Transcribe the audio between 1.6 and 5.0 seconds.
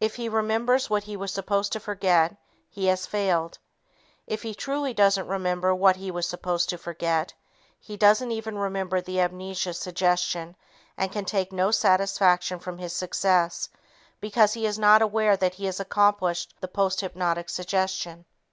to forget, he has failed. If he truly